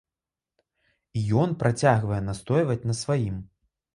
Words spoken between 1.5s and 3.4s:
працягвае настойваць на сваім.